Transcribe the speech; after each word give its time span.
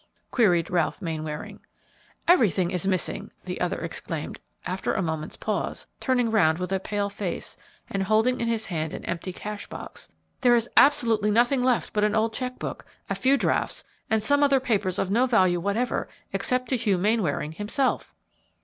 queried 0.31 0.71
Ralph 0.71 0.99
Mainwaring. 0.99 1.59
"Everything 2.27 2.71
is 2.71 2.87
missing!" 2.87 3.29
the 3.45 3.61
other 3.61 3.79
exclaimed, 3.81 4.39
after 4.65 4.95
a 4.95 5.01
moment's 5.03 5.37
pause, 5.37 5.85
turning 5.99 6.29
around 6.29 6.57
with 6.57 6.71
a 6.71 6.79
pale 6.79 7.07
face 7.07 7.55
and 7.87 8.01
holding 8.01 8.41
in 8.41 8.47
his 8.47 8.65
hand 8.65 8.95
an 8.95 9.05
empty 9.05 9.31
cash 9.31 9.67
box; 9.67 10.09
"there 10.39 10.55
is 10.55 10.67
absolutely 10.75 11.29
nothing 11.29 11.61
left 11.61 11.93
but 11.93 12.03
an 12.03 12.15
old 12.15 12.33
cheque 12.33 12.57
book, 12.57 12.83
a 13.11 13.13
few 13.13 13.37
drafts, 13.37 13.83
and 14.09 14.23
some 14.23 14.41
other 14.41 14.59
papers 14.59 14.97
of 14.97 15.11
no 15.11 15.27
value 15.27 15.59
whatever 15.59 16.09
except 16.33 16.69
to 16.69 16.77
Hugh 16.77 16.97
Mainwaring 16.97 17.51
himself!" 17.51 18.15